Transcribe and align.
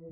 Ihr 0.00 0.08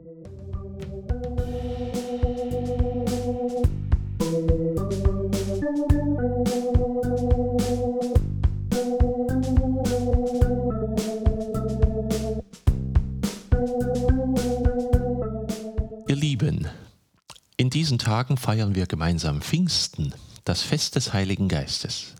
Lieben, 16.16 16.68
in 17.56 17.70
diesen 17.70 17.98
Tagen 17.98 18.36
feiern 18.36 18.74
wir 18.74 18.86
gemeinsam 18.86 19.40
Pfingsten, 19.40 20.12
das 20.44 20.60
Fest 20.60 20.96
des 20.96 21.14
Heiligen 21.14 21.48
Geistes. 21.48 22.14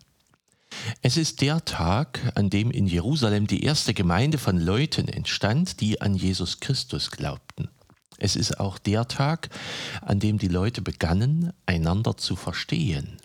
Es 1.02 1.16
ist 1.16 1.40
der 1.40 1.64
Tag, 1.64 2.32
an 2.34 2.50
dem 2.50 2.70
in 2.70 2.86
Jerusalem 2.86 3.46
die 3.46 3.64
erste 3.64 3.95
Gemeinde 3.95 4.38
von 4.38 4.58
Leuten 4.58 5.08
entstand, 5.08 5.80
die 5.80 6.00
an 6.00 6.14
Jesus 6.14 6.60
Christus 6.60 7.10
glaubten. 7.10 7.68
Es 8.18 8.34
ist 8.34 8.58
auch 8.58 8.78
der 8.78 9.06
Tag, 9.06 9.48
an 10.02 10.19
dem 10.19 10.38
die 10.38 10.48
Leute 10.48 10.83
begannen, 10.83 11.52
einander 11.66 12.16
zu 12.16 12.34
verstehen, 12.34 13.19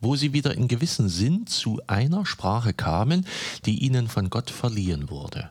wo 0.00 0.14
sie 0.14 0.32
wieder 0.32 0.54
in 0.54 0.68
gewissem 0.68 1.08
Sinn 1.08 1.46
zu 1.46 1.80
einer 1.88 2.24
Sprache 2.24 2.72
kamen, 2.72 3.26
die 3.66 3.80
ihnen 3.80 4.08
von 4.08 4.30
Gott 4.30 4.50
verliehen 4.50 5.10
wurde. 5.10 5.50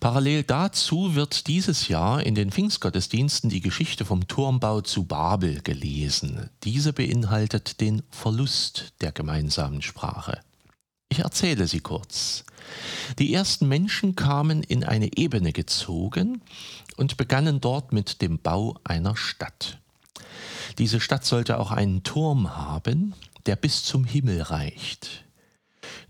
Parallel 0.00 0.44
dazu 0.44 1.14
wird 1.14 1.46
dieses 1.46 1.88
Jahr 1.88 2.24
in 2.24 2.34
den 2.34 2.50
Pfingstgottesdiensten 2.50 3.50
die 3.50 3.60
Geschichte 3.60 4.06
vom 4.06 4.26
Turmbau 4.26 4.80
zu 4.80 5.04
Babel 5.04 5.60
gelesen. 5.60 6.48
Diese 6.64 6.94
beinhaltet 6.94 7.82
den 7.82 8.02
Verlust 8.10 8.94
der 9.02 9.12
gemeinsamen 9.12 9.82
Sprache. 9.82 10.40
Ich 11.10 11.18
erzähle 11.18 11.66
sie 11.66 11.80
kurz. 11.80 12.44
Die 13.18 13.34
ersten 13.34 13.68
Menschen 13.68 14.16
kamen 14.16 14.62
in 14.62 14.84
eine 14.84 15.18
Ebene 15.18 15.52
gezogen 15.52 16.40
und 16.96 17.18
begannen 17.18 17.60
dort 17.60 17.92
mit 17.92 18.22
dem 18.22 18.38
Bau 18.38 18.78
einer 18.84 19.16
Stadt. 19.16 19.80
Diese 20.78 21.00
Stadt 21.00 21.26
sollte 21.26 21.58
auch 21.58 21.72
einen 21.72 22.04
Turm 22.04 22.56
haben, 22.56 23.12
der 23.44 23.56
bis 23.56 23.84
zum 23.84 24.04
Himmel 24.04 24.40
reicht. 24.40 25.24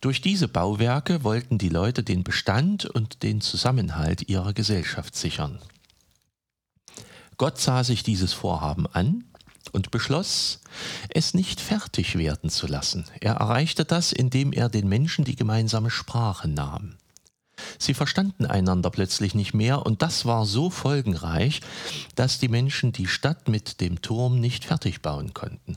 Durch 0.01 0.23
diese 0.23 0.49
Bauwerke 0.49 1.25
wollten 1.25 1.59
die 1.59 1.69
Leute 1.69 2.03
den 2.03 2.25
Bestand 2.25 2.87
und 2.87 3.23
den 3.23 3.43
Zusammenhalt 3.43 4.29
ihrer 4.29 4.55
Gesellschaft 4.55 5.15
sichern. 5.15 5.59
Gott 7.37 7.59
sah 7.59 7.85
sich 7.85 8.03
dieses 8.03 8.33
Vorhaben 8.33 8.87
an 8.87 9.25
und 9.73 9.91
beschloss, 9.91 10.61
es 11.11 11.35
nicht 11.35 11.61
fertig 11.61 12.17
werden 12.17 12.49
zu 12.49 12.67
lassen. 12.67 13.05
Er 13.21 13.35
erreichte 13.35 13.85
das, 13.85 14.13
indem 14.13 14.53
er 14.53 14.71
den 14.71 14.89
Menschen 14.89 15.25
die 15.25 15.37
gemeinsame 15.37 15.91
Sprache 15.91 16.49
nahm. 16.49 16.97
Sie 17.79 17.93
verstanden 17.93 18.47
einander 18.47 18.91
plötzlich 18.91 19.35
nicht 19.35 19.53
mehr 19.53 19.85
und 19.85 20.01
das 20.01 20.25
war 20.25 20.47
so 20.47 20.71
folgenreich, 20.71 21.61
dass 22.15 22.39
die 22.39 22.49
Menschen 22.49 22.93
die 22.93 23.07
Stadt 23.07 23.49
mit 23.49 23.83
dem 23.83 24.01
Turm 24.01 24.41
nicht 24.41 24.65
fertig 24.65 25.03
bauen 25.03 25.35
konnten. 25.35 25.77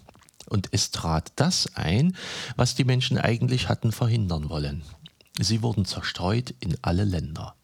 Und 0.49 0.69
es 0.71 0.91
trat 0.91 1.31
das 1.35 1.75
ein, 1.75 2.15
was 2.55 2.75
die 2.75 2.83
Menschen 2.83 3.17
eigentlich 3.17 3.69
hatten 3.69 3.91
verhindern 3.91 4.49
wollen. 4.49 4.83
Sie 5.39 5.61
wurden 5.61 5.85
zerstreut 5.85 6.53
in 6.59 6.77
alle 6.81 7.05
Länder. 7.05 7.55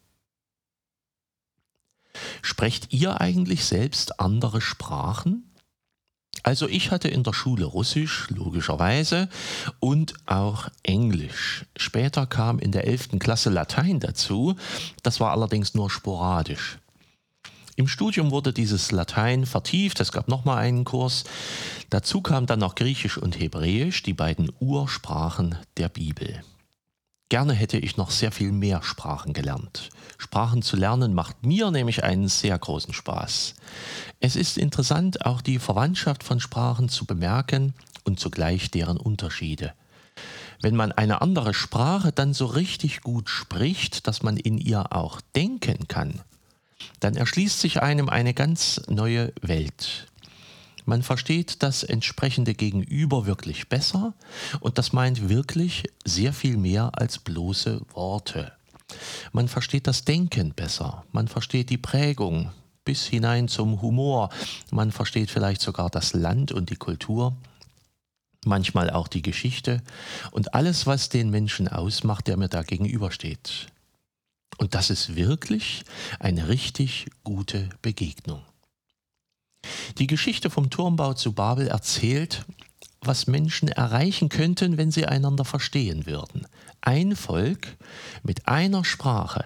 Sprecht 2.42 2.92
ihr 2.92 3.20
eigentlich 3.20 3.64
selbst 3.64 4.18
andere 4.18 4.60
Sprachen? 4.60 5.50
Also 6.42 6.68
ich 6.68 6.90
hatte 6.90 7.08
in 7.08 7.22
der 7.22 7.32
Schule 7.32 7.64
Russisch, 7.64 8.28
logischerweise, 8.30 9.28
und 9.78 10.14
auch 10.26 10.68
Englisch. 10.82 11.66
Später 11.76 12.26
kam 12.26 12.58
in 12.58 12.72
der 12.72 12.86
11. 12.86 13.18
Klasse 13.18 13.50
Latein 13.50 14.00
dazu, 14.00 14.56
das 15.02 15.20
war 15.20 15.32
allerdings 15.32 15.74
nur 15.74 15.90
sporadisch. 15.90 16.78
Im 17.80 17.88
Studium 17.88 18.30
wurde 18.30 18.52
dieses 18.52 18.92
Latein 18.92 19.46
vertieft, 19.46 20.00
es 20.00 20.12
gab 20.12 20.28
nochmal 20.28 20.58
einen 20.58 20.84
Kurs. 20.84 21.24
Dazu 21.88 22.20
kam 22.20 22.44
dann 22.44 22.58
noch 22.58 22.74
Griechisch 22.74 23.16
und 23.16 23.40
Hebräisch, 23.40 24.02
die 24.02 24.12
beiden 24.12 24.52
Ursprachen 24.60 25.56
der 25.78 25.88
Bibel. 25.88 26.42
Gerne 27.30 27.54
hätte 27.54 27.78
ich 27.78 27.96
noch 27.96 28.10
sehr 28.10 28.32
viel 28.32 28.52
mehr 28.52 28.82
Sprachen 28.82 29.32
gelernt. 29.32 29.88
Sprachen 30.18 30.60
zu 30.60 30.76
lernen 30.76 31.14
macht 31.14 31.46
mir 31.46 31.70
nämlich 31.70 32.04
einen 32.04 32.28
sehr 32.28 32.58
großen 32.58 32.92
Spaß. 32.92 33.54
Es 34.20 34.36
ist 34.36 34.58
interessant, 34.58 35.24
auch 35.24 35.40
die 35.40 35.58
Verwandtschaft 35.58 36.22
von 36.22 36.38
Sprachen 36.38 36.90
zu 36.90 37.06
bemerken 37.06 37.72
und 38.04 38.20
zugleich 38.20 38.70
deren 38.70 38.98
Unterschiede. 38.98 39.72
Wenn 40.60 40.76
man 40.76 40.92
eine 40.92 41.22
andere 41.22 41.54
Sprache 41.54 42.12
dann 42.12 42.34
so 42.34 42.44
richtig 42.44 43.00
gut 43.00 43.30
spricht, 43.30 44.06
dass 44.06 44.22
man 44.22 44.36
in 44.36 44.58
ihr 44.58 44.92
auch 44.94 45.22
denken 45.34 45.88
kann, 45.88 46.20
dann 47.00 47.16
erschließt 47.16 47.60
sich 47.60 47.82
einem 47.82 48.08
eine 48.08 48.34
ganz 48.34 48.80
neue 48.88 49.32
Welt. 49.40 50.06
Man 50.86 51.02
versteht 51.02 51.62
das 51.62 51.82
entsprechende 51.82 52.54
Gegenüber 52.54 53.26
wirklich 53.26 53.68
besser 53.68 54.14
und 54.60 54.78
das 54.78 54.92
meint 54.92 55.28
wirklich 55.28 55.84
sehr 56.04 56.32
viel 56.32 56.56
mehr 56.56 56.92
als 56.94 57.18
bloße 57.18 57.82
Worte. 57.92 58.52
Man 59.32 59.46
versteht 59.46 59.86
das 59.86 60.04
Denken 60.04 60.52
besser, 60.52 61.04
man 61.12 61.28
versteht 61.28 61.70
die 61.70 61.78
Prägung 61.78 62.50
bis 62.84 63.06
hinein 63.06 63.46
zum 63.46 63.82
Humor, 63.82 64.30
man 64.70 64.90
versteht 64.90 65.30
vielleicht 65.30 65.60
sogar 65.60 65.90
das 65.90 66.12
Land 66.14 66.50
und 66.50 66.70
die 66.70 66.76
Kultur, 66.76 67.36
manchmal 68.44 68.90
auch 68.90 69.06
die 69.06 69.22
Geschichte 69.22 69.82
und 70.30 70.54
alles, 70.54 70.86
was 70.86 71.08
den 71.08 71.30
Menschen 71.30 71.68
ausmacht, 71.68 72.26
der 72.26 72.36
mir 72.36 72.48
da 72.48 72.62
gegenübersteht. 72.62 73.68
Und 74.58 74.74
das 74.74 74.90
ist 74.90 75.16
wirklich 75.16 75.84
eine 76.18 76.48
richtig 76.48 77.06
gute 77.24 77.68
Begegnung. 77.82 78.42
Die 79.98 80.06
Geschichte 80.06 80.50
vom 80.50 80.70
Turmbau 80.70 81.14
zu 81.14 81.32
Babel 81.32 81.68
erzählt, 81.68 82.44
was 83.02 83.26
Menschen 83.26 83.68
erreichen 83.68 84.28
könnten, 84.28 84.76
wenn 84.76 84.90
sie 84.90 85.06
einander 85.06 85.44
verstehen 85.44 86.06
würden. 86.06 86.46
Ein 86.80 87.16
Volk 87.16 87.76
mit 88.22 88.48
einer 88.48 88.84
Sprache 88.84 89.44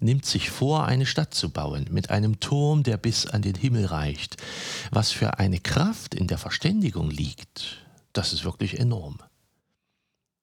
nimmt 0.00 0.26
sich 0.26 0.50
vor, 0.50 0.86
eine 0.86 1.06
Stadt 1.06 1.34
zu 1.34 1.50
bauen, 1.50 1.86
mit 1.90 2.10
einem 2.10 2.40
Turm, 2.40 2.82
der 2.82 2.96
bis 2.96 3.26
an 3.26 3.42
den 3.42 3.54
Himmel 3.54 3.86
reicht. 3.86 4.36
Was 4.90 5.10
für 5.10 5.38
eine 5.38 5.58
Kraft 5.58 6.14
in 6.14 6.26
der 6.26 6.38
Verständigung 6.38 7.10
liegt, 7.10 7.78
das 8.12 8.32
ist 8.32 8.44
wirklich 8.44 8.78
enorm. 8.78 9.18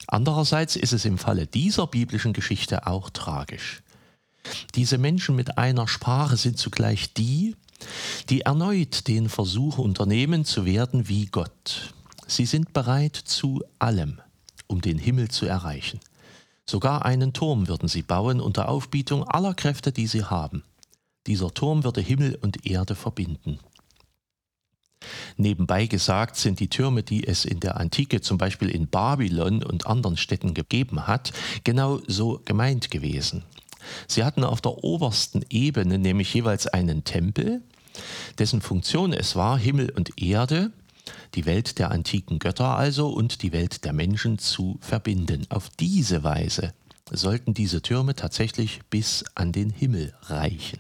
Andererseits 0.08 0.76
ist 0.76 0.94
es 0.94 1.06
im 1.06 1.18
Falle 1.18 1.48
dieser 1.48 1.88
biblischen 1.88 2.34
Geschichte 2.34 2.88
auch 2.88 3.10
tragisch. 3.10 3.84
Diese 4.76 4.98
Menschen 4.98 5.36
mit 5.36 5.58
einer 5.58 5.88
Sprache 5.88 6.38
sind 6.38 6.58
zugleich 6.58 7.14
die, 7.14 7.56
die 8.30 8.42
erneut 8.42 9.08
den 9.08 9.30
Versuch 9.30 9.78
unternehmen 9.78 10.46
zu 10.46 10.66
werden 10.66 11.08
wie 11.08 11.26
Gott. 11.26 11.94
Sie 12.28 12.46
sind 12.46 12.74
bereit 12.74 13.16
zu 13.16 13.62
allem, 13.80 14.20
um 14.68 14.82
den 14.82 14.98
Himmel 14.98 15.30
zu 15.30 15.46
erreichen. 15.46 16.00
Sogar 16.66 17.06
einen 17.06 17.34
Turm 17.34 17.68
würden 17.68 17.90
sie 17.90 18.02
bauen 18.02 18.40
unter 18.40 18.70
Aufbietung 18.70 19.24
aller 19.24 19.54
Kräfte, 19.54 19.92
die 19.92 20.08
sie 20.08 20.24
haben. 20.24 20.64
Dieser 21.28 21.54
Turm 21.54 21.84
würde 21.84 22.02
Himmel 22.02 22.38
und 22.42 22.66
Erde 22.66 22.96
verbinden. 22.96 23.60
Nebenbei 25.36 25.88
gesagt 25.88 26.38
sind 26.38 26.60
die 26.60 26.70
Türme, 26.70 27.04
die 27.04 27.28
es 27.28 27.44
in 27.44 27.60
der 27.60 27.78
Antike 27.78 28.22
zum 28.22 28.38
Beispiel 28.38 28.70
in 28.70 28.88
Babylon 28.88 29.64
und 29.64 29.88
anderen 29.88 30.16
Städten 30.16 30.54
gegeben 30.54 31.08
hat, 31.08 31.34
genau 31.64 32.00
so 32.08 32.42
gemeint 32.46 32.90
gewesen. 32.90 33.44
Sie 34.08 34.24
hatten 34.24 34.44
auf 34.44 34.62
der 34.62 34.84
obersten 34.84 35.44
Ebene 35.50 35.98
nämlich 35.98 36.34
jeweils 36.34 36.68
einen 36.68 37.04
Tempel, 37.04 37.62
dessen 38.40 38.62
Funktion 38.62 39.14
es 39.14 39.36
war, 39.36 39.58
Himmel 39.58 39.92
und 39.92 40.22
Erde, 40.22 40.72
die 41.36 41.46
Welt 41.46 41.80
der 41.80 41.92
antiken 41.92 42.40
Götter 42.40 42.78
also 42.78 43.10
und 43.10 43.42
die 43.42 43.52
Welt 43.52 43.86
der 43.86 43.94
Menschen 43.94 44.40
zu 44.40 44.78
verbinden. 44.82 45.46
Auf 45.50 45.70
diese 45.70 46.24
Weise 46.24 46.74
sollten 47.12 47.54
diese 47.54 47.82
Türme 47.82 48.16
tatsächlich 48.16 48.82
bis 48.90 49.26
an 49.36 49.52
den 49.52 49.70
Himmel 49.70 50.14
reichen. 50.24 50.80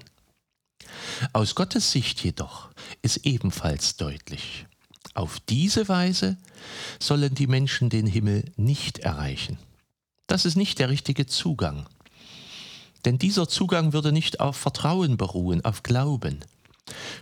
Aus 1.33 1.55
Gottes 1.55 1.91
Sicht 1.91 2.23
jedoch 2.23 2.69
ist 3.01 3.25
ebenfalls 3.25 3.97
deutlich, 3.97 4.65
auf 5.13 5.39
diese 5.41 5.87
Weise 5.89 6.37
sollen 6.99 7.35
die 7.35 7.47
Menschen 7.47 7.89
den 7.89 8.07
Himmel 8.07 8.45
nicht 8.55 8.99
erreichen. 8.99 9.57
Das 10.27 10.45
ist 10.45 10.55
nicht 10.55 10.79
der 10.79 10.89
richtige 10.89 11.25
Zugang. 11.27 11.85
Denn 13.05 13.17
dieser 13.17 13.47
Zugang 13.47 13.93
würde 13.93 14.11
nicht 14.11 14.39
auf 14.39 14.55
Vertrauen 14.55 15.17
beruhen, 15.17 15.63
auf 15.65 15.83
Glauben. 15.83 16.39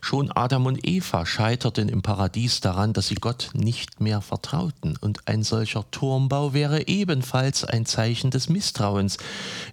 Schon 0.02 0.32
Adam 0.32 0.66
und 0.66 0.88
Eva 0.88 1.26
scheiterten 1.26 1.88
im 1.88 2.02
Paradies 2.02 2.62
daran, 2.62 2.94
dass 2.94 3.08
sie 3.08 3.16
Gott 3.16 3.52
nicht 3.54 4.02
mehr 4.02 4.22
vertrauten, 4.22 4.98
und 4.98 5.28
ein 5.28 5.44
solcher 5.44 5.90
Turmbau 5.92 6.54
wäre 6.54 6.88
ebenfalls 6.88 7.64
ein 7.64 7.86
Zeichen 7.86 8.32
des 8.32 8.50
Misstrauens. 8.50 9.18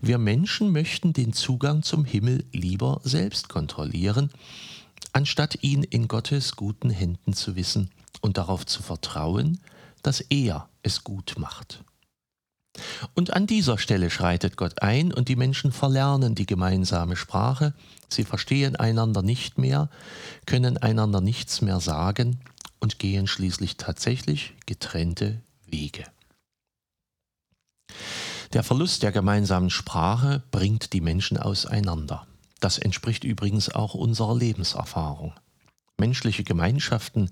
Wir 0.03 0.19
Menschen 0.19 0.73
möchten 0.73 1.15
den 1.15 1.33
Zugang 1.33 1.83
zum 1.83 2.05
Himmel 2.05 2.45
lieber 2.53 3.01
selbst 3.03 3.49
kontrollieren, 3.49 4.31
anstatt 5.13 5.63
ihn 5.63 5.83
in 5.83 6.07
Gottes 6.07 6.57
guten 6.57 6.91
Händen 6.91 7.33
zu 7.33 7.57
wissen 7.57 7.91
und 8.21 8.37
darauf 8.37 8.67
zu 8.67 8.83
vertrauen, 8.83 9.59
dass 10.03 10.21
er 10.21 10.69
es 10.83 11.03
gut 11.03 11.37
macht. 11.39 11.83
Und 13.15 13.33
an 13.33 13.47
dieser 13.47 13.79
Stelle 13.79 14.11
schreitet 14.11 14.57
Gott 14.57 14.83
ein 14.83 15.13
und 15.13 15.29
die 15.29 15.37
Menschen 15.37 15.73
verlernen 15.73 16.35
die 16.35 16.47
gemeinsame 16.47 17.17
Sprache, 17.17 17.75
sie 18.09 18.25
verstehen 18.25 18.77
einander 18.77 19.23
nicht 19.23 19.59
mehr, 19.59 19.91
können 20.47 20.77
einander 20.79 21.21
nichts 21.21 21.61
mehr 21.61 21.81
sagen 21.81 22.41
und 22.81 22.99
gehen 22.99 23.27
schließlich 23.27 23.77
tatsächlich 23.77 24.55
getrennte 24.67 25.41
Wege. 25.67 26.05
Der 28.53 28.63
Verlust 28.63 29.03
der 29.03 29.13
gemeinsamen 29.13 29.71
Sprache 29.71 30.43
bringt 30.51 30.93
die 30.93 31.03
Menschen 31.03 31.37
auseinander. 31.37 32.27
Das 32.61 32.79
entspricht 32.79 33.25
übrigens 33.25 33.69
auch 33.69 33.95
unserer 33.95 34.35
Lebenserfahrung. 34.35 35.35
Menschliche 35.99 36.45
Gemeinschaften, 36.45 37.29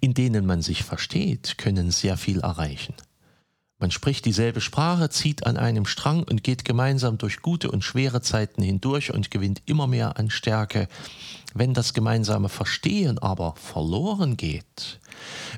in 0.00 0.14
denen 0.14 0.46
man 0.46 0.62
sich 0.62 0.82
versteht, 0.82 1.58
können 1.58 1.90
sehr 1.90 2.16
viel 2.16 2.40
erreichen. 2.40 2.94
Man 3.78 3.90
spricht 3.90 4.24
dieselbe 4.24 4.62
Sprache, 4.62 5.10
zieht 5.10 5.46
an 5.46 5.58
einem 5.58 5.84
Strang 5.84 6.22
und 6.22 6.42
geht 6.42 6.64
gemeinsam 6.64 7.18
durch 7.18 7.42
gute 7.42 7.70
und 7.70 7.84
schwere 7.84 8.22
Zeiten 8.22 8.62
hindurch 8.62 9.12
und 9.12 9.30
gewinnt 9.30 9.62
immer 9.66 9.86
mehr 9.86 10.18
an 10.18 10.30
Stärke. 10.30 10.88
Wenn 11.52 11.74
das 11.74 11.92
gemeinsame 11.92 12.48
Verstehen 12.48 13.18
aber 13.18 13.54
verloren 13.56 14.38
geht, 14.38 14.98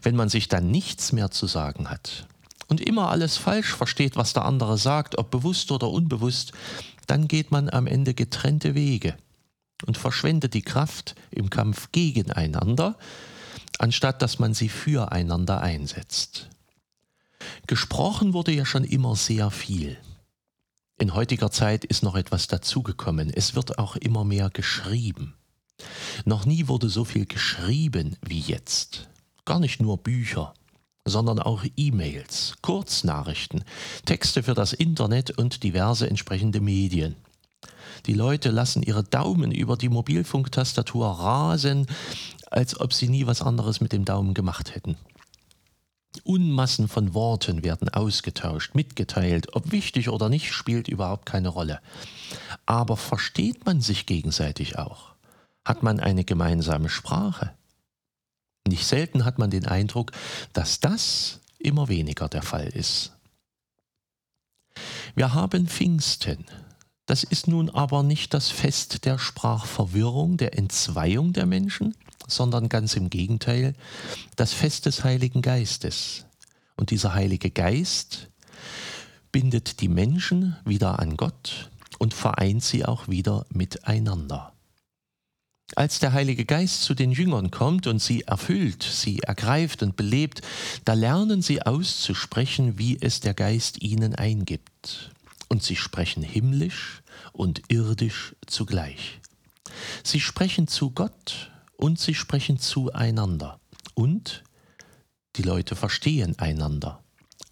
wenn 0.02 0.16
man 0.16 0.28
sich 0.28 0.48
dann 0.48 0.70
nichts 0.70 1.12
mehr 1.12 1.30
zu 1.30 1.46
sagen 1.46 1.90
hat 1.90 2.26
und 2.66 2.80
immer 2.80 3.08
alles 3.10 3.36
falsch 3.36 3.74
versteht, 3.74 4.16
was 4.16 4.32
der 4.32 4.44
andere 4.44 4.78
sagt, 4.78 5.16
ob 5.16 5.30
bewusst 5.30 5.70
oder 5.70 5.88
unbewusst, 5.88 6.52
dann 7.06 7.28
geht 7.28 7.52
man 7.52 7.70
am 7.70 7.86
Ende 7.86 8.14
getrennte 8.14 8.74
Wege 8.74 9.16
und 9.86 9.96
verschwendet 9.96 10.54
die 10.54 10.62
Kraft 10.62 11.14
im 11.30 11.50
Kampf 11.50 11.92
gegeneinander, 11.92 12.96
anstatt 13.78 14.22
dass 14.22 14.40
man 14.40 14.54
sie 14.54 14.68
füreinander 14.68 15.60
einsetzt. 15.60 16.50
Gesprochen 17.68 18.32
wurde 18.32 18.50
ja 18.50 18.64
schon 18.64 18.82
immer 18.82 19.14
sehr 19.14 19.50
viel. 19.50 19.98
In 20.98 21.12
heutiger 21.12 21.50
Zeit 21.50 21.84
ist 21.84 22.02
noch 22.02 22.16
etwas 22.16 22.46
dazugekommen. 22.46 23.30
Es 23.30 23.54
wird 23.54 23.78
auch 23.78 23.94
immer 23.96 24.24
mehr 24.24 24.48
geschrieben. 24.48 25.34
Noch 26.24 26.46
nie 26.46 26.66
wurde 26.66 26.88
so 26.88 27.04
viel 27.04 27.26
geschrieben 27.26 28.16
wie 28.22 28.40
jetzt. 28.40 29.10
Gar 29.44 29.60
nicht 29.60 29.82
nur 29.82 29.98
Bücher, 29.98 30.54
sondern 31.04 31.40
auch 31.40 31.62
E-Mails, 31.76 32.54
Kurznachrichten, 32.62 33.62
Texte 34.06 34.42
für 34.42 34.54
das 34.54 34.72
Internet 34.72 35.36
und 35.36 35.62
diverse 35.62 36.08
entsprechende 36.08 36.62
Medien. 36.62 37.16
Die 38.06 38.14
Leute 38.14 38.48
lassen 38.48 38.82
ihre 38.82 39.04
Daumen 39.04 39.52
über 39.52 39.76
die 39.76 39.90
Mobilfunktastatur 39.90 41.06
rasen, 41.06 41.86
als 42.50 42.80
ob 42.80 42.94
sie 42.94 43.10
nie 43.10 43.26
was 43.26 43.42
anderes 43.42 43.82
mit 43.82 43.92
dem 43.92 44.06
Daumen 44.06 44.32
gemacht 44.32 44.74
hätten. 44.74 44.96
Unmassen 46.24 46.88
von 46.88 47.14
Worten 47.14 47.62
werden 47.62 47.88
ausgetauscht, 47.88 48.74
mitgeteilt, 48.74 49.54
ob 49.54 49.72
wichtig 49.72 50.08
oder 50.08 50.28
nicht, 50.28 50.52
spielt 50.52 50.88
überhaupt 50.88 51.26
keine 51.26 51.48
Rolle. 51.48 51.80
Aber 52.66 52.96
versteht 52.96 53.66
man 53.66 53.80
sich 53.80 54.06
gegenseitig 54.06 54.78
auch? 54.78 55.14
Hat 55.64 55.82
man 55.82 56.00
eine 56.00 56.24
gemeinsame 56.24 56.88
Sprache? 56.88 57.52
Nicht 58.66 58.86
selten 58.86 59.24
hat 59.24 59.38
man 59.38 59.50
den 59.50 59.66
Eindruck, 59.66 60.12
dass 60.52 60.80
das 60.80 61.40
immer 61.58 61.88
weniger 61.88 62.28
der 62.28 62.42
Fall 62.42 62.68
ist. 62.68 63.12
Wir 65.14 65.34
haben 65.34 65.66
Pfingsten. 65.66 66.46
Das 67.06 67.24
ist 67.24 67.48
nun 67.48 67.70
aber 67.70 68.02
nicht 68.02 68.34
das 68.34 68.50
Fest 68.50 69.04
der 69.04 69.18
Sprachverwirrung, 69.18 70.36
der 70.36 70.56
Entzweiung 70.58 71.32
der 71.32 71.46
Menschen, 71.46 71.94
sondern 72.28 72.68
ganz 72.68 72.94
im 72.94 73.10
Gegenteil, 73.10 73.74
das 74.36 74.52
Fest 74.52 74.86
des 74.86 75.02
Heiligen 75.02 75.42
Geistes. 75.42 76.24
Und 76.76 76.90
dieser 76.90 77.14
Heilige 77.14 77.50
Geist 77.50 78.28
bindet 79.32 79.80
die 79.80 79.88
Menschen 79.88 80.56
wieder 80.64 81.00
an 81.00 81.16
Gott 81.16 81.70
und 81.98 82.14
vereint 82.14 82.62
sie 82.62 82.84
auch 82.84 83.08
wieder 83.08 83.44
miteinander. 83.50 84.52
Als 85.74 85.98
der 85.98 86.12
Heilige 86.12 86.46
Geist 86.46 86.82
zu 86.82 86.94
den 86.94 87.12
Jüngern 87.12 87.50
kommt 87.50 87.86
und 87.86 88.00
sie 88.00 88.22
erfüllt, 88.22 88.82
sie 88.82 89.18
ergreift 89.18 89.82
und 89.82 89.96
belebt, 89.96 90.40
da 90.84 90.94
lernen 90.94 91.42
sie 91.42 91.62
auszusprechen, 91.62 92.78
wie 92.78 92.96
es 93.00 93.20
der 93.20 93.34
Geist 93.34 93.82
ihnen 93.82 94.14
eingibt. 94.14 95.10
Und 95.48 95.62
sie 95.62 95.76
sprechen 95.76 96.22
himmlisch 96.22 97.02
und 97.32 97.62
irdisch 97.68 98.34
zugleich. 98.46 99.20
Sie 100.02 100.20
sprechen 100.20 100.68
zu 100.68 100.90
Gott 100.90 101.50
und 101.78 101.98
sie 101.98 102.14
sprechen 102.14 102.58
zueinander. 102.58 103.58
Und 103.94 104.44
die 105.36 105.42
Leute 105.42 105.76
verstehen 105.76 106.38
einander. 106.38 107.02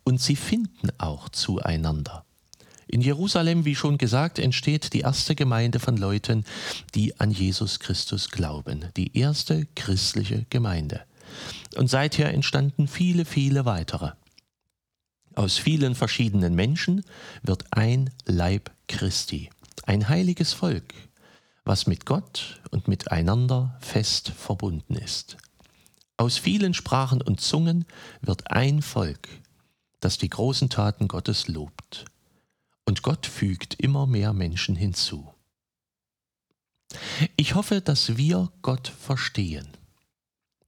Und 0.04 0.20
sie 0.20 0.36
finden 0.36 0.90
auch 0.98 1.28
zueinander. 1.30 2.24
In 2.88 3.00
Jerusalem, 3.00 3.64
wie 3.64 3.74
schon 3.74 3.98
gesagt, 3.98 4.38
entsteht 4.38 4.92
die 4.92 5.00
erste 5.00 5.34
Gemeinde 5.34 5.80
von 5.80 5.96
Leuten, 5.96 6.44
die 6.94 7.18
an 7.18 7.30
Jesus 7.30 7.80
Christus 7.80 8.30
glauben, 8.30 8.84
die 8.96 9.16
erste 9.16 9.66
christliche 9.74 10.46
Gemeinde. 10.50 11.02
Und 11.76 11.88
seither 11.88 12.32
entstanden 12.32 12.86
viele, 12.86 13.24
viele 13.24 13.64
weitere. 13.64 14.12
Aus 15.34 15.58
vielen 15.58 15.94
verschiedenen 15.94 16.54
Menschen 16.54 17.04
wird 17.42 17.64
ein 17.70 18.10
Leib 18.24 18.70
Christi, 18.88 19.50
ein 19.84 20.08
heiliges 20.08 20.52
Volk, 20.52 20.94
was 21.66 21.86
mit 21.86 22.06
Gott 22.06 22.60
und 22.70 22.88
miteinander 22.88 23.76
fest 23.80 24.30
verbunden 24.30 24.94
ist. 24.94 25.36
Aus 26.16 26.38
vielen 26.38 26.72
Sprachen 26.72 27.20
und 27.20 27.40
Zungen 27.40 27.84
wird 28.22 28.50
ein 28.50 28.80
Volk, 28.80 29.28
das 30.00 30.16
die 30.16 30.30
großen 30.30 30.70
Taten 30.70 31.08
Gottes 31.08 31.48
lobt. 31.48 32.06
Und 32.86 33.02
Gott 33.02 33.26
fügt 33.26 33.74
immer 33.74 34.06
mehr 34.06 34.32
Menschen 34.32 34.76
hinzu. 34.76 35.28
Ich 37.36 37.54
hoffe, 37.56 37.80
dass 37.80 38.16
wir 38.16 38.50
Gott 38.62 38.86
verstehen, 38.86 39.66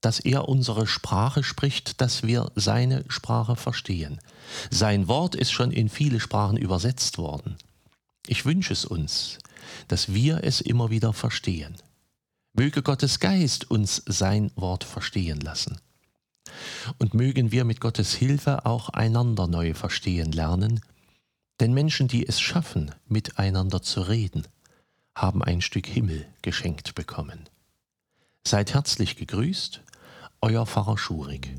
dass 0.01 0.19
er 0.19 0.49
unsere 0.49 0.89
Sprache 0.89 1.45
spricht, 1.45 2.01
dass 2.01 2.25
wir 2.25 2.51
seine 2.57 3.05
Sprache 3.09 3.55
verstehen. 3.55 4.21
Sein 4.71 5.07
Wort 5.07 5.37
ist 5.37 5.53
schon 5.53 5.71
in 5.71 5.89
viele 5.89 6.19
Sprachen 6.19 6.57
übersetzt 6.57 7.19
worden. 7.19 7.57
Ich 8.27 8.45
wünsche 8.45 8.73
es 8.73 8.85
uns, 8.85 9.39
dass 9.89 10.13
wir 10.13 10.45
es 10.45 10.61
immer 10.61 10.91
wieder 10.91 11.13
verstehen. 11.13 11.77
Möge 12.53 12.83
Gottes 12.83 13.21
Geist 13.21 13.71
uns 13.71 14.03
sein 14.07 14.51
Wort 14.57 14.85
verstehen 14.85 15.41
lassen. 15.41 15.81
Und 16.99 17.15
mögen 17.15 17.53
wir 17.53 17.65
mit 17.65 17.81
Gottes 17.81 18.15
Hilfe 18.15 18.65
auch 18.67 18.89
einander 18.89 19.47
neu 19.47 19.75
verstehen 19.75 20.33
lernen, 20.33 20.81
denn 21.61 21.75
Menschen, 21.75 22.09
die 22.09 22.27
es 22.27 22.41
schaffen, 22.41 22.95
miteinander 23.07 23.83
zu 23.83 24.03
reden, 24.03 24.47
haben 25.15 25.43
ein 25.43 25.61
Stück 25.61 25.87
Himmel 25.87 26.27
geschenkt 26.43 26.95
bekommen. 26.95 27.49
Seid 28.45 28.75
herzlich 28.75 29.17
gegrüßt, 29.17 29.83
euer 30.41 30.65
Pfarrer 30.65 30.97
Schurig. 30.97 31.55